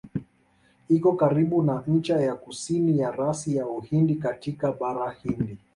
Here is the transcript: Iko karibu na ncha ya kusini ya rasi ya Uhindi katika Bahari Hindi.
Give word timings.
Iko 0.95 1.09
karibu 1.19 1.63
na 1.63 1.75
ncha 1.87 2.17
ya 2.21 2.35
kusini 2.35 2.99
ya 2.99 3.11
rasi 3.11 3.55
ya 3.55 3.67
Uhindi 3.67 4.15
katika 4.15 4.71
Bahari 4.71 5.17
Hindi. 5.23 5.57